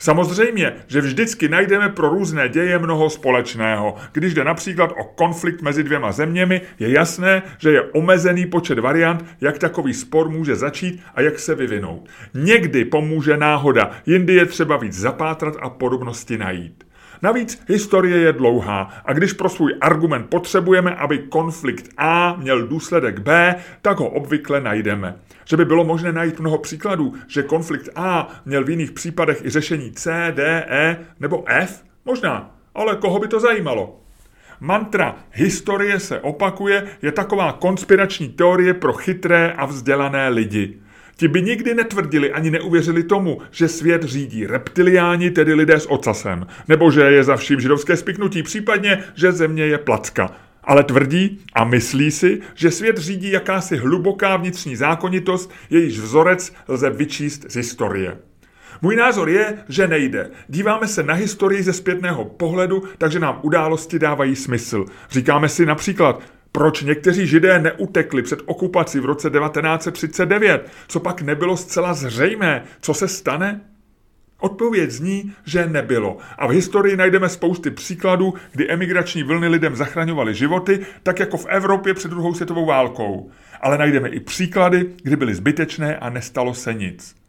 Samozřejmě, 0.02 0.74
že 0.88 1.02
vždycky 1.02 1.50
najdeme 1.50 1.90
pro 1.90 2.10
různé 2.10 2.50
děje 2.50 2.80
mnoho 2.80 3.10
společného. 3.10 3.96
Když 4.12 4.34
jde 4.34 4.44
například 4.44 4.92
o 4.92 5.04
konflikt 5.04 5.62
mezi 5.62 5.84
dvěma 5.84 6.12
zeměmi, 6.12 6.62
je 6.80 6.92
jasné, 6.92 7.44
že 7.58 7.72
je 7.72 7.82
omezený 7.82 8.46
počet 8.46 8.80
variant, 8.80 9.26
jak 9.42 9.58
takový 9.58 9.94
spor 9.94 10.30
může 10.30 10.56
začít 10.56 11.02
a 11.16 11.22
jak 11.22 11.40
se 11.40 11.56
vyvinout. 11.56 12.10
Někdy 12.34 12.86
pomůže 12.86 13.38
náhoda, 13.38 13.92
jindy 14.06 14.34
je 14.34 14.46
třeba 14.46 14.78
víc 14.78 14.94
zapátrat 14.94 15.54
a 15.62 15.70
podobnosti 15.70 16.38
najít. 16.38 16.84
Navíc 17.22 17.64
historie 17.68 18.18
je 18.18 18.34
dlouhá 18.34 18.94
a 19.06 19.14
když 19.14 19.34
pro 19.34 19.50
svůj 19.50 19.76
argument 19.82 20.30
potřebujeme, 20.30 20.96
aby 20.96 21.20
konflikt 21.20 21.90
A 21.98 22.36
měl 22.36 22.68
důsledek 22.68 23.20
B, 23.20 23.56
tak 23.82 24.00
ho 24.00 24.10
obvykle 24.10 24.62
najdeme. 24.62 25.16
Že 25.46 25.58
by 25.58 25.66
bylo 25.66 25.84
možné 25.84 26.12
najít 26.12 26.40
mnoho 26.40 26.58
příkladů, 26.58 27.14
že 27.28 27.44
konflikt 27.44 27.90
A 27.96 28.28
měl 28.46 28.64
v 28.64 28.70
jiných 28.70 28.92
případech 28.92 29.46
i 29.46 29.50
řešení 29.50 29.92
C, 29.92 30.32
D, 30.36 30.66
E 30.70 30.98
nebo 31.20 31.44
F? 31.48 31.84
Možná, 32.06 32.56
ale 32.76 32.96
koho 32.96 33.20
by 33.20 33.28
to 33.28 33.40
zajímalo? 33.40 34.00
Mantra 34.60 35.16
historie 35.32 36.00
se 36.00 36.20
opakuje 36.20 36.88
je 37.02 37.12
taková 37.12 37.52
konspirační 37.52 38.30
teorie 38.30 38.74
pro 38.74 38.94
chytré 38.94 39.54
a 39.58 39.66
vzdělané 39.66 40.30
lidi. 40.30 40.81
Ti 41.22 41.28
by 41.28 41.42
nikdy 41.42 41.74
netvrdili 41.74 42.32
ani 42.32 42.52
neuvěřili 42.52 43.04
tomu, 43.04 43.42
že 43.52 43.68
svět 43.68 44.04
řídí 44.04 44.48
reptiliáni, 44.48 45.32
tedy 45.32 45.54
lidé 45.54 45.80
s 45.80 45.92
ocasem, 45.92 46.48
nebo 46.68 46.92
že 46.92 47.02
je 47.02 47.24
za 47.24 47.36
vším 47.36 47.60
židovské 47.60 47.98
spiknutí, 47.98 48.44
případně, 48.44 49.04
že 49.16 49.32
země 49.32 49.66
je 49.66 49.78
placka. 49.78 50.32
Ale 50.64 50.84
tvrdí 50.84 51.40
a 51.54 51.64
myslí 51.64 52.12
si, 52.12 52.42
že 52.56 52.72
svět 52.72 52.98
řídí 52.98 53.32
jakási 53.32 53.78
hluboká 53.78 54.38
vnitřní 54.38 54.76
zákonitost, 54.76 55.52
jejíž 55.70 56.00
vzorec 56.00 56.54
lze 56.68 56.90
vyčíst 56.90 57.46
z 57.50 57.56
historie. 57.56 58.18
Můj 58.82 58.96
názor 58.96 59.30
je, 59.30 59.58
že 59.70 59.88
nejde. 59.88 60.30
Díváme 60.48 60.88
se 60.88 61.04
na 61.04 61.14
historii 61.14 61.64
ze 61.64 61.74
zpětného 61.74 62.26
pohledu, 62.26 62.84
takže 62.98 63.20
nám 63.20 63.40
události 63.42 64.00
dávají 64.00 64.36
smysl. 64.36 64.86
Říkáme 65.10 65.50
si 65.50 65.66
například, 65.66 66.22
proč 66.52 66.82
někteří 66.82 67.28
židé 67.28 67.60
neutekli 67.60 68.22
před 68.22 68.40
okupací 68.46 69.00
v 69.00 69.06
roce 69.06 69.30
1939? 69.30 70.72
Co 70.88 71.00
pak 71.00 71.22
nebylo 71.22 71.58
zcela 71.58 71.94
zřejmé? 71.94 72.64
Co 72.82 72.94
se 72.94 73.08
stane? 73.08 73.62
Odpověď 74.40 74.92
zní, 74.92 75.34
že 75.46 75.66
nebylo. 75.66 76.18
A 76.38 76.48
v 76.48 76.50
historii 76.50 76.98
najdeme 76.98 77.30
spousty 77.30 77.72
příkladů, 77.72 78.34
kdy 78.52 78.70
emigrační 78.70 79.24
vlny 79.24 79.48
lidem 79.48 79.76
zachraňovaly 79.76 80.34
životy, 80.34 80.86
tak 81.04 81.20
jako 81.20 81.38
v 81.38 81.46
Evropě 81.50 81.94
před 81.94 82.12
druhou 82.12 82.34
světovou 82.34 82.66
válkou. 82.66 83.32
Ale 83.62 83.78
najdeme 83.78 84.10
i 84.10 84.20
příklady, 84.20 84.90
kdy 85.04 85.16
byly 85.16 85.36
zbytečné 85.36 85.98
a 85.98 86.10
nestalo 86.10 86.54
se 86.54 86.74
nic. 86.74 87.21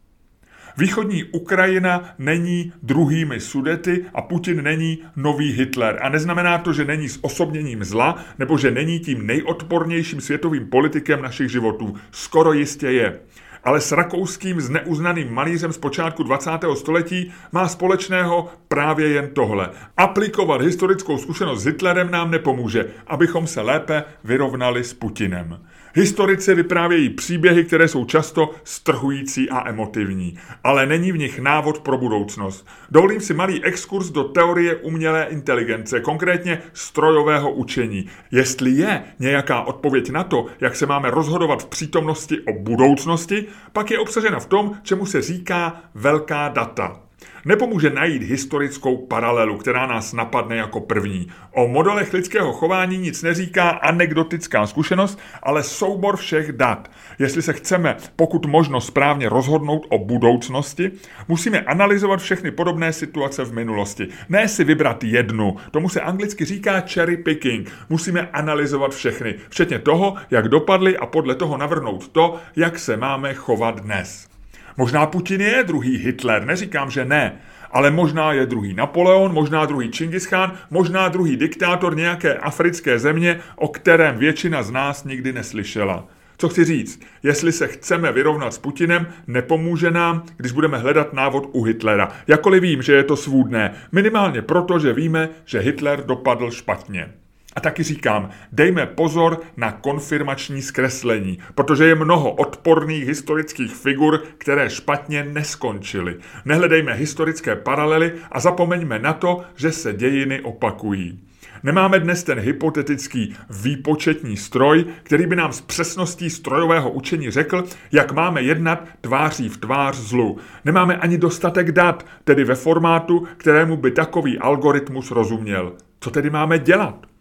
Východní 0.77 1.23
Ukrajina 1.23 2.09
není 2.17 2.73
druhými 2.83 3.39
Sudety 3.39 4.05
a 4.13 4.21
Putin 4.21 4.63
není 4.63 4.99
nový 5.15 5.51
Hitler. 5.51 5.99
A 6.01 6.09
neznamená 6.09 6.57
to, 6.57 6.73
že 6.73 6.85
není 6.85 7.09
s 7.09 7.19
osobněním 7.21 7.83
zla 7.83 8.17
nebo 8.39 8.57
že 8.57 8.71
není 8.71 8.99
tím 8.99 9.27
nejodpornějším 9.27 10.21
světovým 10.21 10.67
politikem 10.67 11.21
našich 11.21 11.51
životů. 11.51 11.95
Skoro 12.11 12.53
jistě 12.53 12.87
je 12.87 13.19
ale 13.63 13.81
s 13.81 13.91
rakouským 13.91 14.61
zneuznaným 14.61 15.33
malířem 15.33 15.73
z 15.73 15.77
počátku 15.77 16.23
20. 16.23 16.51
století 16.75 17.33
má 17.51 17.67
společného 17.67 18.49
právě 18.67 19.07
jen 19.07 19.29
tohle. 19.33 19.69
Aplikovat 19.97 20.61
historickou 20.61 21.17
zkušenost 21.17 21.61
s 21.61 21.65
Hitlerem 21.65 22.11
nám 22.11 22.31
nepomůže, 22.31 22.85
abychom 23.07 23.47
se 23.47 23.61
lépe 23.61 24.03
vyrovnali 24.23 24.83
s 24.83 24.93
Putinem. 24.93 25.59
Historici 25.95 26.55
vyprávějí 26.55 27.09
příběhy, 27.09 27.63
které 27.63 27.87
jsou 27.87 28.05
často 28.05 28.49
strhující 28.63 29.49
a 29.49 29.69
emotivní, 29.69 30.39
ale 30.63 30.85
není 30.85 31.11
v 31.11 31.17
nich 31.17 31.39
návod 31.39 31.79
pro 31.79 31.97
budoucnost. 31.97 32.67
Dovolím 32.91 33.21
si 33.21 33.33
malý 33.33 33.63
exkurs 33.63 34.09
do 34.09 34.23
teorie 34.23 34.75
umělé 34.75 35.27
inteligence, 35.29 35.99
konkrétně 35.99 36.61
strojového 36.73 37.51
učení. 37.51 38.05
Jestli 38.31 38.71
je 38.71 39.03
nějaká 39.19 39.61
odpověď 39.61 40.09
na 40.09 40.23
to, 40.23 40.45
jak 40.61 40.75
se 40.75 40.85
máme 40.85 41.11
rozhodovat 41.11 41.63
v 41.63 41.67
přítomnosti 41.67 42.39
o 42.39 42.53
budoucnosti, 42.59 43.45
pak 43.73 43.91
je 43.91 43.99
obsažena 43.99 44.39
v 44.39 44.45
tom, 44.45 44.71
čemu 44.83 45.05
se 45.05 45.21
říká 45.21 45.81
velká 45.95 46.47
data. 46.49 47.02
Nepomůže 47.45 47.89
najít 47.89 48.23
historickou 48.23 48.97
paralelu, 48.97 49.57
která 49.57 49.87
nás 49.87 50.13
napadne 50.13 50.55
jako 50.55 50.79
první. 50.79 51.27
O 51.51 51.67
modelech 51.67 52.13
lidského 52.13 52.53
chování 52.53 52.97
nic 52.97 53.23
neříká 53.23 53.69
anekdotická 53.69 54.67
zkušenost, 54.67 55.19
ale 55.43 55.63
soubor 55.63 56.17
všech 56.17 56.51
dat. 56.51 56.91
Jestli 57.19 57.41
se 57.41 57.53
chceme 57.53 57.95
pokud 58.15 58.45
možno 58.45 58.81
správně 58.81 59.29
rozhodnout 59.29 59.85
o 59.89 59.97
budoucnosti, 59.97 60.91
musíme 61.27 61.61
analyzovat 61.61 62.19
všechny 62.19 62.51
podobné 62.51 62.93
situace 62.93 63.43
v 63.43 63.53
minulosti. 63.53 64.07
Ne 64.29 64.47
si 64.47 64.63
vybrat 64.63 65.03
jednu, 65.03 65.55
tomu 65.71 65.89
se 65.89 66.01
anglicky 66.01 66.45
říká 66.45 66.83
cherry 66.87 67.17
picking. 67.17 67.71
Musíme 67.89 68.27
analyzovat 68.27 68.95
všechny, 68.95 69.35
včetně 69.49 69.79
toho, 69.79 70.15
jak 70.31 70.47
dopadly 70.47 70.97
a 70.97 71.05
podle 71.05 71.35
toho 71.35 71.57
navrhnout 71.57 72.07
to, 72.07 72.35
jak 72.55 72.79
se 72.79 72.97
máme 72.97 73.33
chovat 73.33 73.79
dnes. 73.79 74.32
Možná 74.77 75.05
Putin 75.05 75.41
je 75.41 75.63
druhý 75.63 75.97
Hitler, 75.97 76.45
neříkám, 76.45 76.91
že 76.91 77.05
ne, 77.05 77.35
ale 77.71 77.91
možná 77.91 78.33
je 78.33 78.45
druhý 78.45 78.73
Napoleon, 78.73 79.33
možná 79.33 79.65
druhý 79.65 79.91
Čingis 79.91 80.27
Khan, 80.27 80.53
možná 80.69 81.09
druhý 81.09 81.37
diktátor 81.37 81.95
nějaké 81.95 82.33
africké 82.33 82.99
země, 82.99 83.39
o 83.55 83.67
kterém 83.67 84.17
většina 84.17 84.63
z 84.63 84.71
nás 84.71 85.03
nikdy 85.03 85.33
neslyšela. 85.33 86.07
Co 86.37 86.49
chci 86.49 86.63
říct, 86.63 87.01
jestli 87.23 87.51
se 87.51 87.67
chceme 87.67 88.11
vyrovnat 88.11 88.53
s 88.53 88.57
Putinem, 88.57 89.07
nepomůže 89.27 89.91
nám, 89.91 90.23
když 90.37 90.51
budeme 90.51 90.77
hledat 90.77 91.13
návod 91.13 91.49
u 91.51 91.63
Hitlera. 91.63 92.11
Jakoliv 92.27 92.61
vím, 92.61 92.81
že 92.81 92.93
je 92.93 93.03
to 93.03 93.15
svůdné, 93.15 93.73
minimálně 93.91 94.41
proto, 94.41 94.79
že 94.79 94.93
víme, 94.93 95.29
že 95.45 95.59
Hitler 95.59 96.05
dopadl 96.05 96.51
špatně. 96.51 97.22
A 97.55 97.59
taky 97.59 97.83
říkám, 97.83 98.29
dejme 98.51 98.85
pozor 98.85 99.41
na 99.57 99.71
konfirmační 99.71 100.61
zkreslení, 100.61 101.39
protože 101.55 101.85
je 101.85 101.95
mnoho 101.95 102.31
odporných 102.31 103.07
historických 103.07 103.75
figur, 103.75 104.23
které 104.37 104.69
špatně 104.69 105.23
neskončily. 105.23 106.15
Nehledejme 106.45 106.93
historické 106.93 107.55
paralely 107.55 108.13
a 108.31 108.39
zapomeňme 108.39 108.99
na 108.99 109.13
to, 109.13 109.41
že 109.55 109.71
se 109.71 109.93
dějiny 109.93 110.41
opakují. 110.41 111.19
Nemáme 111.63 111.99
dnes 111.99 112.23
ten 112.23 112.39
hypotetický 112.39 113.35
výpočetní 113.49 114.37
stroj, 114.37 114.85
který 115.03 115.25
by 115.25 115.35
nám 115.35 115.53
s 115.53 115.61
přesností 115.61 116.29
strojového 116.29 116.91
učení 116.91 117.31
řekl, 117.31 117.63
jak 117.91 118.11
máme 118.11 118.41
jednat 118.41 118.87
tváří 119.01 119.49
v 119.49 119.57
tvář 119.57 119.95
zlu. 119.95 120.37
Nemáme 120.65 120.97
ani 120.97 121.17
dostatek 121.17 121.71
dat, 121.71 122.05
tedy 122.23 122.43
ve 122.43 122.55
formátu, 122.55 123.27
kterému 123.37 123.77
by 123.77 123.91
takový 123.91 124.39
algoritmus 124.39 125.11
rozuměl. 125.11 125.73
Co 125.99 126.11
tedy 126.11 126.29
máme 126.29 126.59
dělat? 126.59 127.12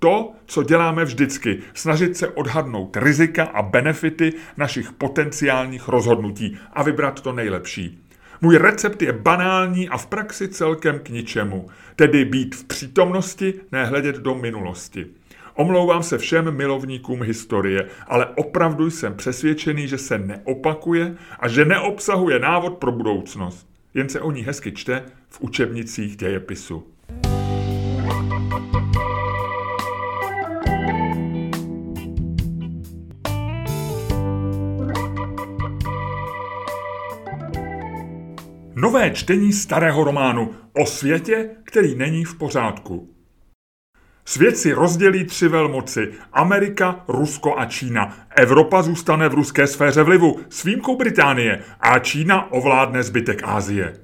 To, 0.00 0.32
co 0.46 0.62
děláme 0.62 1.04
vždycky, 1.04 1.58
snažit 1.74 2.16
se 2.16 2.28
odhadnout 2.28 2.96
rizika 2.96 3.44
a 3.44 3.62
benefity 3.62 4.32
našich 4.56 4.92
potenciálních 4.92 5.88
rozhodnutí 5.88 6.58
a 6.72 6.82
vybrat 6.82 7.20
to 7.20 7.32
nejlepší. 7.32 7.98
Můj 8.40 8.56
recept 8.56 9.02
je 9.02 9.12
banální 9.12 9.88
a 9.88 9.98
v 9.98 10.06
praxi 10.06 10.48
celkem 10.48 10.98
k 10.98 11.08
ničemu, 11.08 11.66
tedy 11.96 12.24
být 12.24 12.54
v 12.54 12.64
přítomnosti, 12.64 13.54
nehledět 13.72 14.16
do 14.16 14.34
minulosti. 14.34 15.06
Omlouvám 15.54 16.02
se 16.02 16.18
všem 16.18 16.56
milovníkům 16.56 17.22
historie, 17.22 17.88
ale 18.06 18.26
opravdu 18.26 18.90
jsem 18.90 19.14
přesvědčený, 19.14 19.88
že 19.88 19.98
se 19.98 20.18
neopakuje 20.18 21.14
a 21.40 21.48
že 21.48 21.64
neobsahuje 21.64 22.38
návod 22.38 22.78
pro 22.78 22.92
budoucnost. 22.92 23.68
Jen 23.94 24.08
se 24.08 24.20
o 24.20 24.32
ní 24.32 24.42
hezky 24.42 24.72
čte 24.72 25.04
v 25.28 25.40
učebnicích 25.40 26.16
dějepisu. 26.16 26.86
Nové 38.74 39.10
čtení 39.10 39.52
starého 39.52 40.04
románu 40.04 40.54
o 40.82 40.86
světě, 40.86 41.50
který 41.64 41.94
není 41.94 42.24
v 42.24 42.34
pořádku. 42.34 43.14
Svět 44.24 44.56
si 44.56 44.72
rozdělí 44.72 45.24
tři 45.24 45.48
velmoci. 45.48 46.12
Amerika, 46.32 47.04
Rusko 47.08 47.58
a 47.58 47.64
Čína. 47.64 48.16
Evropa 48.36 48.82
zůstane 48.82 49.28
v 49.28 49.34
ruské 49.34 49.66
sféře 49.66 50.02
vlivu 50.02 50.40
s 50.48 50.64
výjimkou 50.64 50.96
Británie 50.96 51.62
a 51.80 51.98
Čína 51.98 52.52
ovládne 52.52 53.02
zbytek 53.02 53.40
Ázie. 53.44 53.96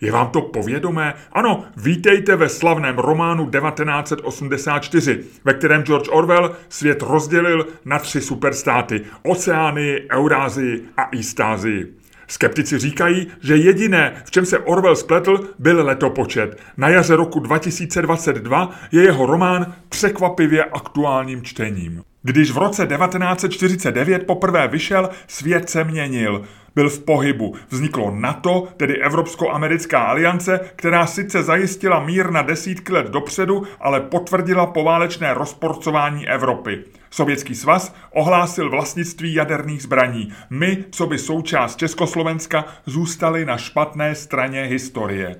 Je 0.00 0.12
vám 0.12 0.30
to 0.30 0.40
povědomé? 0.40 1.14
Ano, 1.32 1.64
vítejte 1.76 2.36
ve 2.36 2.48
slavném 2.48 2.98
románu 2.98 3.50
1984, 3.50 5.24
ve 5.44 5.54
kterém 5.54 5.82
George 5.82 6.08
Orwell 6.10 6.56
svět 6.68 7.02
rozdělil 7.02 7.66
na 7.84 7.98
tři 7.98 8.20
superstáty. 8.20 9.00
Oceánii, 9.22 10.08
Eurázii 10.12 10.82
a 10.96 11.08
Eastázii. 11.16 12.01
Skeptici 12.26 12.78
říkají, 12.78 13.26
že 13.40 13.56
jediné, 13.56 14.22
v 14.24 14.30
čem 14.30 14.46
se 14.46 14.58
Orwell 14.58 14.96
spletl, 14.96 15.48
byl 15.58 15.86
letopočet. 15.86 16.60
Na 16.76 16.88
jaře 16.88 17.16
roku 17.16 17.40
2022 17.40 18.70
je 18.92 19.02
jeho 19.02 19.26
román 19.26 19.74
překvapivě 19.88 20.64
aktuálním 20.64 21.42
čtením. 21.42 22.02
Když 22.22 22.50
v 22.50 22.58
roce 22.58 22.86
1949 22.86 24.26
poprvé 24.26 24.68
vyšel, 24.68 25.08
svět 25.26 25.70
se 25.70 25.84
měnil. 25.84 26.44
Byl 26.74 26.90
v 26.90 26.98
pohybu. 26.98 27.54
Vzniklo 27.70 28.10
NATO, 28.10 28.68
tedy 28.76 29.02
Evropsko-americká 29.02 30.02
aliance, 30.02 30.60
která 30.76 31.06
sice 31.06 31.42
zajistila 31.42 32.04
mír 32.04 32.30
na 32.30 32.42
desítky 32.42 32.92
let 32.92 33.06
dopředu, 33.06 33.62
ale 33.80 34.00
potvrdila 34.00 34.66
poválečné 34.66 35.34
rozporcování 35.34 36.28
Evropy. 36.28 36.84
Sovětský 37.12 37.54
svaz 37.54 37.94
ohlásil 38.10 38.70
vlastnictví 38.70 39.34
jaderných 39.34 39.82
zbraní. 39.82 40.32
My, 40.50 40.84
co 40.90 41.06
by 41.06 41.18
součást 41.18 41.76
Československa, 41.76 42.64
zůstali 42.86 43.44
na 43.44 43.56
špatné 43.56 44.14
straně 44.14 44.62
historie. 44.62 45.36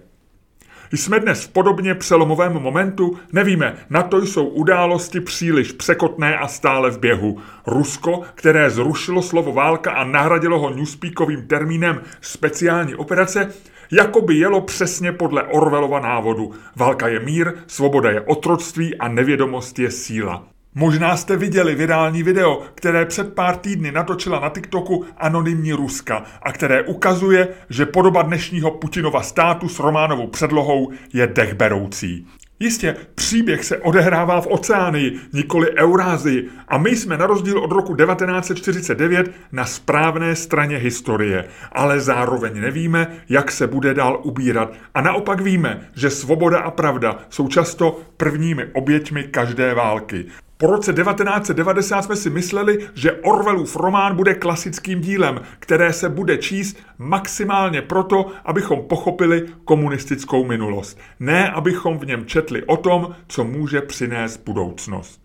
Jsme 0.92 1.20
dnes 1.20 1.44
v 1.44 1.48
podobně 1.48 1.94
přelomovém 1.94 2.52
momentu? 2.52 3.18
Nevíme, 3.32 3.76
na 3.90 4.02
to 4.02 4.26
jsou 4.26 4.46
události 4.46 5.20
příliš 5.20 5.72
překotné 5.72 6.36
a 6.36 6.48
stále 6.48 6.90
v 6.90 6.98
běhu. 6.98 7.38
Rusko, 7.66 8.20
které 8.34 8.70
zrušilo 8.70 9.22
slovo 9.22 9.52
válka 9.52 9.92
a 9.92 10.04
nahradilo 10.04 10.58
ho 10.58 10.70
newspeakovým 10.70 11.46
termínem 11.46 12.00
speciální 12.20 12.94
operace, 12.94 13.52
jako 13.92 14.20
by 14.20 14.34
jelo 14.34 14.60
přesně 14.60 15.12
podle 15.12 15.42
Orwellova 15.42 16.00
návodu. 16.00 16.52
Válka 16.76 17.08
je 17.08 17.20
mír, 17.20 17.52
svoboda 17.66 18.10
je 18.10 18.20
otroctví 18.20 18.96
a 18.96 19.08
nevědomost 19.08 19.78
je 19.78 19.90
síla. 19.90 20.51
Možná 20.74 21.16
jste 21.16 21.36
viděli 21.36 21.74
virální 21.74 22.22
video, 22.22 22.62
které 22.74 23.06
před 23.06 23.34
pár 23.34 23.56
týdny 23.56 23.92
natočila 23.92 24.40
na 24.40 24.48
TikToku 24.48 25.04
anonymní 25.16 25.72
Ruska 25.72 26.24
a 26.42 26.52
které 26.52 26.82
ukazuje, 26.82 27.48
že 27.70 27.86
podoba 27.86 28.22
dnešního 28.22 28.70
Putinova 28.70 29.22
státu 29.22 29.68
s 29.68 29.78
románovou 29.78 30.26
předlohou 30.26 30.92
je 31.12 31.26
dechberoucí. 31.26 32.26
Jistě, 32.60 32.96
příběh 33.14 33.64
se 33.64 33.78
odehrává 33.78 34.40
v 34.40 34.46
oceánii, 34.46 35.18
nikoli 35.32 35.70
Eurázii 35.76 36.48
a 36.68 36.78
my 36.78 36.96
jsme 36.96 37.18
na 37.18 37.26
rozdíl 37.26 37.58
od 37.58 37.72
roku 37.72 37.96
1949 37.96 39.30
na 39.52 39.64
správné 39.64 40.36
straně 40.36 40.76
historie, 40.76 41.44
ale 41.72 42.00
zároveň 42.00 42.60
nevíme, 42.60 43.16
jak 43.28 43.50
se 43.50 43.66
bude 43.66 43.94
dál 43.94 44.20
ubírat 44.22 44.72
a 44.94 45.00
naopak 45.00 45.40
víme, 45.40 45.88
že 45.96 46.10
svoboda 46.10 46.58
a 46.58 46.70
pravda 46.70 47.18
jsou 47.30 47.48
často 47.48 48.00
prvními 48.16 48.66
oběťmi 48.72 49.24
každé 49.24 49.74
války. 49.74 50.26
Po 50.62 50.70
roce 50.70 50.92
1990 50.92 52.02
jsme 52.02 52.16
si 52.16 52.30
mysleli, 52.30 52.78
že 52.94 53.12
Orwellův 53.12 53.76
román 53.76 54.16
bude 54.16 54.34
klasickým 54.34 55.00
dílem, 55.00 55.40
které 55.58 55.92
se 55.92 56.08
bude 56.08 56.38
číst 56.38 56.76
maximálně 56.98 57.82
proto, 57.82 58.26
abychom 58.44 58.82
pochopili 58.82 59.46
komunistickou 59.64 60.44
minulost. 60.44 60.98
Ne, 61.20 61.50
abychom 61.50 61.98
v 61.98 62.06
něm 62.06 62.26
četli 62.26 62.62
o 62.62 62.76
tom, 62.76 63.14
co 63.26 63.44
může 63.44 63.80
přinést 63.80 64.36
budoucnost. 64.44 65.22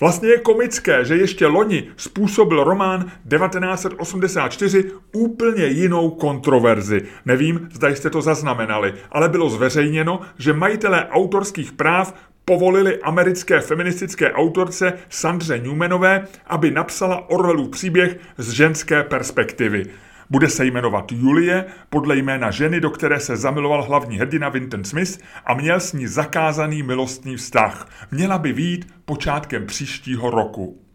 Vlastně 0.00 0.28
je 0.28 0.38
komické, 0.38 1.04
že 1.04 1.16
ještě 1.16 1.46
loni 1.46 1.84
způsobil 1.96 2.64
román 2.64 3.00
1984 3.28 4.84
úplně 5.12 5.66
jinou 5.66 6.10
kontroverzi. 6.10 7.02
Nevím, 7.24 7.68
zda 7.72 7.88
jste 7.88 8.10
to 8.10 8.22
zaznamenali, 8.22 8.94
ale 9.12 9.28
bylo 9.28 9.50
zveřejněno, 9.50 10.20
že 10.38 10.52
majitelé 10.52 11.06
autorských 11.08 11.72
práv 11.72 12.14
povolili 12.44 13.02
americké 13.02 13.60
feministické 13.60 14.32
autorce 14.32 14.92
Sandře 15.08 15.58
Newmanové, 15.58 16.26
aby 16.46 16.70
napsala 16.70 17.30
Orwellův 17.30 17.70
příběh 17.70 18.16
z 18.38 18.50
ženské 18.50 19.02
perspektivy. 19.02 19.86
Bude 20.30 20.48
se 20.48 20.64
jmenovat 20.64 21.12
Julie, 21.12 21.64
podle 21.90 22.16
jména 22.16 22.50
ženy, 22.50 22.80
do 22.80 22.90
které 22.90 23.20
se 23.20 23.36
zamiloval 23.36 23.82
hlavní 23.82 24.18
hrdina 24.18 24.48
Vinton 24.48 24.84
Smith 24.84 25.18
a 25.46 25.54
měl 25.54 25.80
s 25.80 25.92
ní 25.92 26.06
zakázaný 26.06 26.82
milostný 26.82 27.36
vztah. 27.36 27.88
Měla 28.10 28.38
by 28.38 28.52
výjít 28.52 28.94
počátkem 29.04 29.66
příštího 29.66 30.30
roku. 30.30 30.89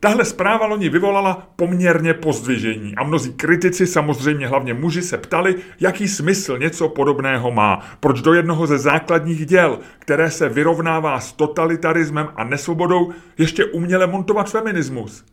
Tahle 0.00 0.24
zpráva 0.24 0.66
loni 0.66 0.88
vyvolala 0.88 1.48
poměrně 1.56 2.14
pozdvižení 2.14 2.94
a 2.96 3.04
mnozí 3.04 3.32
kritici, 3.32 3.86
samozřejmě 3.86 4.46
hlavně 4.46 4.74
muži, 4.74 5.02
se 5.02 5.18
ptali, 5.18 5.54
jaký 5.80 6.08
smysl 6.08 6.58
něco 6.58 6.88
podobného 6.88 7.50
má. 7.50 7.86
Proč 8.00 8.20
do 8.20 8.34
jednoho 8.34 8.66
ze 8.66 8.78
základních 8.78 9.46
děl, 9.46 9.78
které 9.98 10.30
se 10.30 10.48
vyrovnává 10.48 11.20
s 11.20 11.32
totalitarismem 11.32 12.28
a 12.36 12.44
nesvobodou, 12.44 13.12
ještě 13.38 13.64
uměle 13.64 14.06
montovat 14.06 14.50
feminismus. 14.50 15.24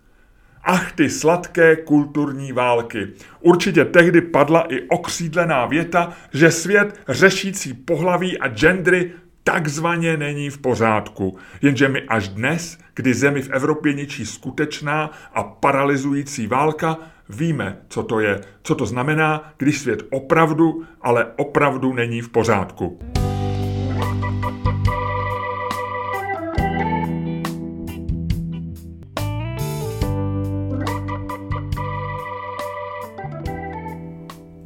Ach 0.64 0.92
ty 0.92 1.10
sladké 1.10 1.76
kulturní 1.76 2.52
války. 2.52 3.08
Určitě 3.40 3.86
tehdy 3.86 4.22
padla 4.22 4.62
i 4.62 4.82
okřídlená 4.82 5.66
věta, 5.66 6.14
že 6.34 6.52
svět 6.52 7.00
řešící 7.10 7.74
pohlaví 7.74 8.38
a 8.38 8.48
gendry 8.48 9.12
takzvaně 9.44 10.18
není 10.18 10.50
v 10.50 10.58
pořádku. 10.58 11.38
Jenže 11.62 11.88
my 11.88 12.02
až 12.02 12.30
dnes, 12.30 12.78
kdy 12.94 13.14
zemi 13.14 13.42
v 13.42 13.50
Evropě 13.50 13.94
ničí 13.94 14.26
skutečná 14.26 15.12
a 15.34 15.44
paralyzující 15.44 16.48
válka, 16.48 16.98
víme, 17.30 17.78
co 17.88 18.04
to 18.04 18.20
je, 18.20 18.42
co 18.64 18.76
to 18.76 18.86
znamená, 18.86 19.54
když 19.58 19.80
svět 19.80 20.04
opravdu, 20.10 20.84
ale 21.02 21.26
opravdu 21.38 21.94
není 21.94 22.22
v 22.22 22.30
pořádku. 22.30 23.00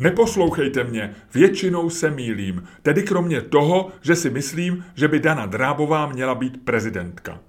Neposlouchejte 0.06 0.84
mě, 0.84 1.16
většinou 1.34 1.90
se 1.90 2.12
mýlím, 2.12 2.64
tedy 2.82 3.04
kromě 3.04 3.42
toho, 3.42 3.92
že 4.02 4.16
si 4.16 4.30
myslím, 4.30 4.86
že 4.96 5.08
by 5.08 5.20
Dana 5.20 5.46
Drábová 5.46 6.08
měla 6.08 6.36
být 6.36 6.66
prezidentka. 6.66 7.40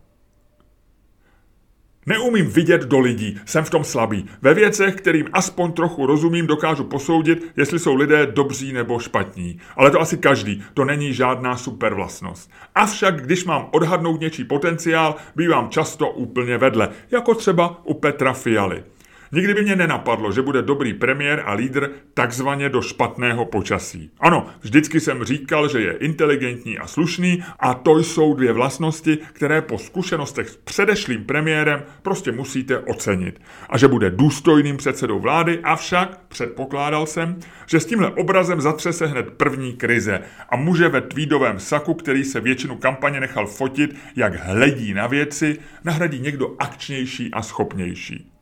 Neumím 2.07 2.47
vidět 2.47 2.83
do 2.83 2.99
lidí, 2.99 3.40
jsem 3.45 3.64
v 3.64 3.71
tom 3.71 3.85
slabý. 3.85 4.27
Ve 4.42 4.55
věcech, 4.55 4.95
kterým 4.95 5.29
aspoň 5.33 5.73
trochu 5.73 6.07
rozumím, 6.07 6.47
dokážu 6.47 6.85
posoudit, 6.85 7.53
jestli 7.57 7.79
jsou 7.79 7.95
lidé 7.95 8.27
dobří 8.27 8.73
nebo 8.73 8.99
špatní. 8.99 9.61
Ale 9.77 9.90
to 9.90 10.01
asi 10.01 10.19
každý, 10.19 10.64
to 10.75 10.85
není 10.85 11.14
žádná 11.14 11.57
super 11.57 11.95
vlastnost. 11.95 12.51
Avšak, 12.75 13.23
když 13.23 13.45
mám 13.45 13.69
odhadnout 13.73 14.21
něčí 14.21 14.45
potenciál, 14.45 15.16
bývám 15.37 15.71
často 15.71 16.11
úplně 16.11 16.59
vedle, 16.59 16.88
jako 17.11 17.35
třeba 17.35 17.81
u 17.85 17.95
Petra 17.95 18.33
Fialy. 18.33 18.85
Nikdy 19.33 19.55
by 19.55 19.62
mě 19.62 19.77
nenapadlo, 19.77 20.33
že 20.33 20.43
bude 20.43 20.62
dobrý 20.62 20.95
premiér 20.95 21.43
a 21.47 21.53
lídr 21.53 21.91
takzvaně 22.15 22.69
do 22.69 22.83
špatného 22.83 23.45
počasí. 23.45 24.11
Ano, 24.21 24.47
vždycky 24.61 25.01
jsem 25.01 25.25
říkal, 25.25 25.69
že 25.69 25.81
je 25.81 25.93
inteligentní 25.93 26.79
a 26.79 26.87
slušný 26.87 27.45
a 27.59 27.75
to 27.75 27.99
jsou 27.99 28.35
dvě 28.35 28.53
vlastnosti, 28.53 29.19
které 29.33 29.62
po 29.62 29.79
zkušenostech 29.79 30.49
s 30.49 30.57
předešlým 30.57 31.25
premiérem 31.25 31.83
prostě 32.03 32.33
musíte 32.33 32.79
ocenit. 32.79 33.41
A 33.69 33.79
že 33.79 33.89
bude 33.89 34.11
důstojným 34.11 34.77
předsedou 34.77 35.19
vlády, 35.19 35.61
avšak 35.62 36.21
předpokládal 36.29 37.07
jsem, 37.07 37.39
že 37.67 37.81
s 37.81 37.87
tímhle 37.87 38.11
obrazem 38.11 38.61
zatřese 38.61 39.07
hned 39.07 39.31
první 39.31 39.73
krize 39.73 40.21
a 40.49 40.57
muže 40.57 40.89
ve 40.89 41.01
tweedovém 41.01 41.59
saku, 41.59 41.95
který 41.95 42.25
se 42.25 42.41
většinu 42.41 42.77
kampaně 42.77 43.21
nechal 43.21 43.47
fotit, 43.47 43.97
jak 44.17 44.35
hledí 44.35 44.95
na 44.95 45.07
věci, 45.07 45.59
nahradí 45.85 46.21
někdo 46.21 46.57
akčnější 46.59 47.31
a 47.33 47.43
schopnější. 47.43 48.36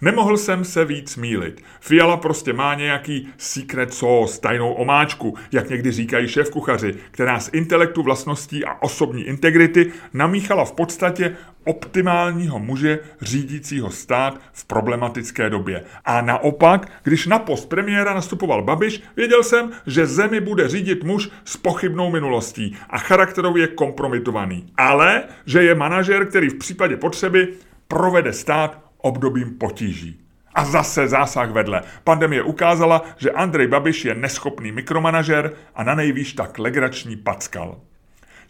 Nemohl 0.00 0.36
jsem 0.36 0.64
se 0.64 0.84
víc 0.84 1.16
mílit. 1.16 1.64
Fiala 1.80 2.16
prostě 2.16 2.52
má 2.52 2.74
nějaký 2.74 3.28
secret 3.36 3.94
sauce, 3.94 4.40
tajnou 4.40 4.72
omáčku, 4.72 5.34
jak 5.52 5.70
někdy 5.70 5.92
říkají 5.92 6.28
šéf 6.28 6.50
kuchaři, 6.50 6.94
která 7.10 7.40
z 7.40 7.50
intelektu, 7.52 8.02
vlastností 8.02 8.64
a 8.64 8.82
osobní 8.82 9.22
integrity 9.22 9.92
namíchala 10.14 10.64
v 10.64 10.72
podstatě 10.72 11.36
optimálního 11.64 12.58
muže 12.58 12.98
řídícího 13.20 13.90
stát 13.90 14.40
v 14.52 14.64
problematické 14.64 15.50
době. 15.50 15.84
A 16.04 16.20
naopak, 16.20 16.92
když 17.02 17.26
na 17.26 17.38
post 17.38 17.68
premiéra 17.68 18.14
nastupoval 18.14 18.62
Babiš, 18.62 19.02
věděl 19.16 19.42
jsem, 19.42 19.70
že 19.86 20.06
zemi 20.06 20.40
bude 20.40 20.68
řídit 20.68 21.04
muž 21.04 21.30
s 21.44 21.56
pochybnou 21.56 22.10
minulostí 22.10 22.76
a 22.90 22.98
charakterově 22.98 23.66
kompromitovaný. 23.66 24.66
Ale, 24.76 25.22
že 25.46 25.62
je 25.62 25.74
manažer, 25.74 26.26
který 26.26 26.48
v 26.48 26.58
případě 26.58 26.96
potřeby 26.96 27.48
provede 27.88 28.32
stát 28.32 28.87
obdobím 28.98 29.58
potíží. 29.58 30.20
A 30.54 30.64
zase 30.64 31.08
zásah 31.08 31.50
vedle. 31.50 31.82
Pandemie 32.04 32.42
ukázala, 32.42 33.02
že 33.16 33.30
Andrej 33.30 33.66
Babiš 33.66 34.04
je 34.04 34.14
neschopný 34.14 34.72
mikromanažer 34.72 35.52
a 35.74 35.84
na 35.84 35.94
nejvýš 35.94 36.32
tak 36.32 36.58
legrační 36.58 37.16
packal. 37.16 37.80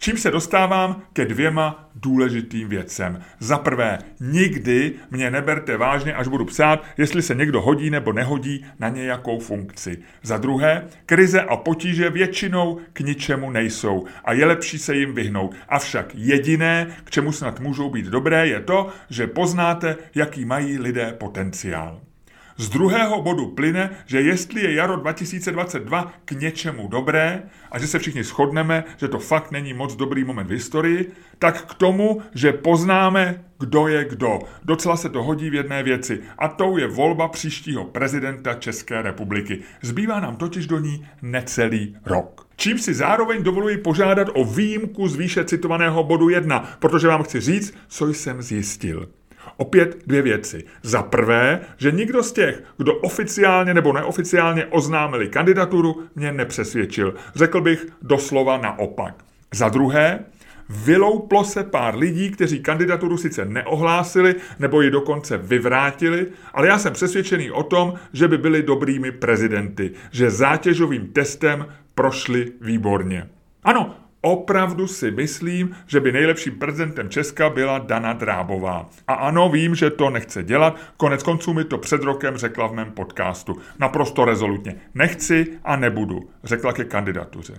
Čím 0.01 0.17
se 0.17 0.31
dostávám 0.31 1.01
ke 1.13 1.25
dvěma 1.25 1.89
důležitým 1.95 2.69
věcem. 2.69 3.21
Za 3.39 3.57
prvé, 3.57 3.99
nikdy 4.19 4.93
mě 5.11 5.31
neberte 5.31 5.77
vážně, 5.77 6.13
až 6.13 6.27
budu 6.27 6.45
psát, 6.45 6.83
jestli 6.97 7.21
se 7.21 7.35
někdo 7.35 7.61
hodí 7.61 7.89
nebo 7.89 8.13
nehodí 8.13 8.65
na 8.79 8.89
nějakou 8.89 9.39
funkci. 9.39 9.97
Za 10.23 10.37
druhé, 10.37 10.87
krize 11.05 11.41
a 11.41 11.55
potíže 11.55 12.09
většinou 12.09 12.79
k 12.93 12.99
ničemu 12.99 13.51
nejsou 13.51 14.05
a 14.25 14.33
je 14.33 14.45
lepší 14.45 14.77
se 14.77 14.95
jim 14.95 15.13
vyhnout. 15.13 15.55
Avšak 15.69 16.11
jediné, 16.13 16.87
k 17.03 17.11
čemu 17.11 17.31
snad 17.31 17.59
můžou 17.59 17.89
být 17.89 18.05
dobré, 18.05 18.47
je 18.47 18.59
to, 18.59 18.87
že 19.09 19.27
poznáte, 19.27 19.95
jaký 20.15 20.45
mají 20.45 20.77
lidé 20.77 21.13
potenciál. 21.17 22.01
Z 22.59 22.69
druhého 22.69 23.21
bodu 23.21 23.47
plyne, 23.47 23.89
že 24.05 24.21
jestli 24.21 24.61
je 24.61 24.73
jaro 24.73 24.95
2022 24.95 26.13
k 26.25 26.31
něčemu 26.31 26.87
dobré 26.87 27.43
a 27.71 27.79
že 27.79 27.87
se 27.87 27.99
všichni 27.99 28.23
shodneme, 28.23 28.83
že 28.97 29.07
to 29.07 29.19
fakt 29.19 29.51
není 29.51 29.73
moc 29.73 29.95
dobrý 29.95 30.23
moment 30.23 30.47
v 30.47 30.51
historii, 30.59 31.11
tak 31.39 31.71
k 31.71 31.73
tomu, 31.73 32.21
že 32.35 32.53
poznáme, 32.53 33.43
kdo 33.59 33.87
je 33.87 34.05
kdo. 34.05 34.39
Docela 34.63 34.97
se 34.97 35.09
to 35.09 35.23
hodí 35.23 35.49
v 35.49 35.53
jedné 35.53 35.83
věci 35.83 36.21
a 36.37 36.47
tou 36.47 36.77
je 36.77 36.87
volba 36.87 37.27
příštího 37.27 37.85
prezidenta 37.85 38.53
České 38.53 39.01
republiky. 39.01 39.59
Zbývá 39.81 40.19
nám 40.19 40.35
totiž 40.35 40.67
do 40.67 40.79
ní 40.79 41.07
necelý 41.21 41.95
rok. 42.05 42.47
Čím 42.55 42.79
si 42.79 42.93
zároveň 42.93 43.43
dovoluji 43.43 43.77
požádat 43.77 44.27
o 44.33 44.43
výjimku 44.43 45.07
z 45.07 45.15
výše 45.15 45.45
citovaného 45.45 46.03
bodu 46.03 46.29
1, 46.29 46.75
protože 46.79 47.07
vám 47.07 47.23
chci 47.23 47.39
říct, 47.39 47.73
co 47.87 48.07
jsem 48.07 48.41
zjistil. 48.41 49.07
Opět 49.57 49.97
dvě 50.07 50.21
věci. 50.21 50.63
Za 50.83 51.03
prvé, 51.03 51.59
že 51.77 51.91
nikdo 51.91 52.23
z 52.23 52.31
těch, 52.31 52.63
kdo 52.77 52.95
oficiálně 52.95 53.73
nebo 53.73 53.93
neoficiálně 53.93 54.65
oznámili 54.65 55.27
kandidaturu, 55.27 56.03
mě 56.15 56.31
nepřesvědčil. 56.31 57.13
Řekl 57.35 57.61
bych 57.61 57.87
doslova 58.01 58.57
naopak. 58.57 59.13
Za 59.53 59.69
druhé, 59.69 60.19
Vylouplo 60.69 61.43
se 61.43 61.63
pár 61.63 61.95
lidí, 61.95 62.29
kteří 62.31 62.59
kandidaturu 62.59 63.17
sice 63.17 63.45
neohlásili 63.45 64.35
nebo 64.59 64.81
ji 64.81 64.91
dokonce 64.91 65.37
vyvrátili, 65.37 66.27
ale 66.53 66.67
já 66.67 66.79
jsem 66.79 66.93
přesvědčený 66.93 67.51
o 67.51 67.63
tom, 67.63 67.93
že 68.13 68.27
by 68.27 68.37
byli 68.37 68.63
dobrými 68.63 69.11
prezidenty, 69.11 69.91
že 70.11 70.31
zátěžovým 70.31 71.07
testem 71.07 71.65
prošli 71.95 72.51
výborně. 72.61 73.29
Ano, 73.63 73.95
Opravdu 74.21 74.87
si 74.87 75.11
myslím, 75.11 75.75
že 75.87 75.99
by 75.99 76.11
nejlepším 76.11 76.59
prezidentem 76.59 77.09
Česka 77.09 77.49
byla 77.49 77.79
Dana 77.79 78.13
Drábová. 78.13 78.89
A 79.07 79.13
ano, 79.13 79.49
vím, 79.49 79.75
že 79.75 79.89
to 79.89 80.09
nechce 80.09 80.43
dělat, 80.43 80.79
konec 80.97 81.23
konců 81.23 81.53
mi 81.53 81.63
to 81.63 81.77
před 81.77 82.03
rokem 82.03 82.37
řekla 82.37 82.67
v 82.67 82.73
mém 82.73 82.91
podcastu. 82.91 83.57
Naprosto 83.79 84.25
rezolutně. 84.25 84.75
Nechci 84.93 85.47
a 85.63 85.75
nebudu, 85.75 86.29
řekla 86.43 86.73
ke 86.73 86.83
kandidatuře. 86.83 87.53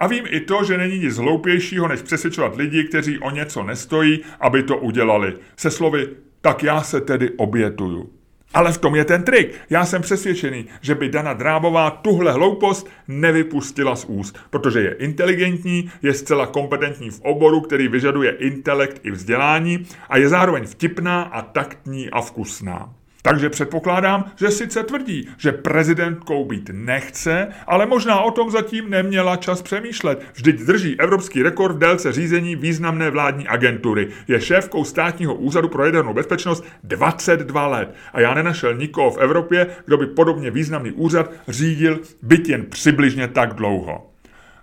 A 0.00 0.06
vím 0.06 0.24
i 0.28 0.40
to, 0.40 0.64
že 0.64 0.78
není 0.78 0.98
nic 0.98 1.16
hloupějšího, 1.16 1.88
než 1.88 2.02
přesvědčovat 2.02 2.56
lidi, 2.56 2.84
kteří 2.84 3.18
o 3.18 3.30
něco 3.30 3.62
nestojí, 3.62 4.20
aby 4.40 4.62
to 4.62 4.76
udělali. 4.76 5.36
Se 5.56 5.70
slovy, 5.70 6.08
tak 6.40 6.62
já 6.62 6.82
se 6.82 7.00
tedy 7.00 7.30
obětuju. 7.30 8.10
Ale 8.54 8.72
v 8.72 8.78
tom 8.78 8.94
je 8.94 9.04
ten 9.04 9.22
trik. 9.22 9.54
Já 9.70 9.86
jsem 9.86 10.02
přesvědčený, 10.02 10.66
že 10.80 10.94
by 10.94 11.08
Dana 11.08 11.32
Drábová 11.32 11.90
tuhle 11.90 12.32
hloupost 12.32 12.88
nevypustila 13.08 13.96
z 13.96 14.04
úst, 14.04 14.38
protože 14.50 14.80
je 14.80 14.92
inteligentní, 14.92 15.90
je 16.02 16.14
zcela 16.14 16.46
kompetentní 16.46 17.10
v 17.10 17.20
oboru, 17.20 17.60
který 17.60 17.88
vyžaduje 17.88 18.30
intelekt 18.30 19.00
i 19.02 19.10
vzdělání 19.10 19.86
a 20.08 20.18
je 20.18 20.28
zároveň 20.28 20.66
vtipná 20.66 21.22
a 21.22 21.42
taktní 21.42 22.10
a 22.10 22.20
vkusná. 22.20 23.01
Takže 23.22 23.50
předpokládám, 23.50 24.24
že 24.36 24.50
sice 24.50 24.82
tvrdí, 24.82 25.28
že 25.38 25.52
prezidentkou 25.52 26.44
být 26.44 26.70
nechce, 26.72 27.48
ale 27.66 27.86
možná 27.86 28.20
o 28.20 28.30
tom 28.30 28.50
zatím 28.50 28.90
neměla 28.90 29.36
čas 29.36 29.62
přemýšlet. 29.62 30.22
Vždyť 30.34 30.60
drží 30.60 31.00
evropský 31.00 31.42
rekord 31.42 31.76
v 31.76 31.78
délce 31.78 32.12
řízení 32.12 32.56
významné 32.56 33.10
vládní 33.10 33.48
agentury. 33.48 34.08
Je 34.28 34.40
šéfkou 34.40 34.84
státního 34.84 35.34
úřadu 35.34 35.68
pro 35.68 35.84
jadernou 35.84 36.14
bezpečnost 36.14 36.64
22 36.84 37.66
let. 37.66 37.94
A 38.12 38.20
já 38.20 38.34
nenašel 38.34 38.74
nikoho 38.74 39.10
v 39.10 39.18
Evropě, 39.18 39.66
kdo 39.86 39.96
by 39.96 40.06
podobně 40.06 40.50
významný 40.50 40.92
úřad 40.92 41.30
řídil 41.48 42.00
byt 42.22 42.48
jen 42.48 42.66
přibližně 42.66 43.28
tak 43.28 43.54
dlouho. 43.54 44.08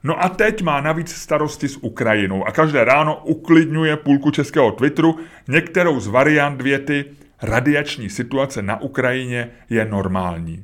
No 0.04 0.24
a 0.24 0.30
teď 0.30 0.62
má 0.62 0.82
navíc 0.82 1.16
starosti 1.16 1.68
s 1.68 1.78
Ukrajinou 1.78 2.48
a 2.48 2.52
každé 2.52 2.84
ráno 2.84 3.22
uklidňuje 3.24 3.98
půlku 3.98 4.32
českého 4.32 4.72
Twitteru 4.72 5.20
některou 5.48 6.00
z 6.00 6.08
variant 6.08 6.62
věty 6.62 7.06
radiační 7.42 8.10
situace 8.10 8.62
na 8.62 8.82
Ukrajině 8.82 9.50
je 9.70 9.86
normální. 9.86 10.64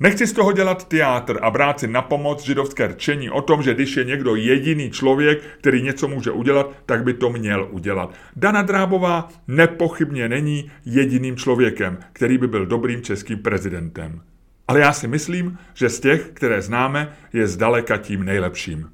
Nechci 0.00 0.26
z 0.26 0.32
toho 0.32 0.52
dělat 0.52 0.88
teátr 0.88 1.38
a 1.42 1.50
brát 1.50 1.80
si 1.80 1.86
na 1.86 2.02
pomoc 2.02 2.44
židovské 2.44 2.86
rčení 2.86 3.30
o 3.30 3.42
tom, 3.42 3.62
že 3.62 3.74
když 3.74 3.96
je 3.96 4.04
někdo 4.04 4.34
jediný 4.34 4.90
člověk, 4.90 5.42
který 5.58 5.82
něco 5.82 6.08
může 6.08 6.30
udělat, 6.30 6.70
tak 6.86 7.04
by 7.04 7.14
to 7.14 7.30
měl 7.30 7.68
udělat. 7.70 8.14
Dana 8.36 8.62
Drábová 8.62 9.28
nepochybně 9.48 10.28
není 10.28 10.70
jediným 10.84 11.36
člověkem, 11.36 11.98
který 12.12 12.38
by 12.38 12.46
byl 12.46 12.66
dobrým 12.66 13.02
českým 13.02 13.38
prezidentem. 13.38 14.20
Ale 14.68 14.80
já 14.80 14.92
si 14.92 15.08
myslím, 15.08 15.58
že 15.74 15.88
z 15.88 16.00
těch, 16.00 16.30
které 16.34 16.62
známe, 16.62 17.12
je 17.32 17.46
zdaleka 17.46 17.96
tím 17.96 18.24
nejlepším. 18.24 18.88